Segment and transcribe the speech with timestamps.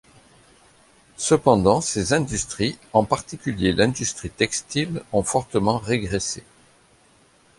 [1.17, 6.43] Cependant, ces industries, en particulier l'industrie textile, ont fortement régressé.